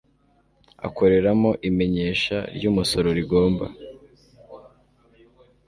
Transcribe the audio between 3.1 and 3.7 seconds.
rigomba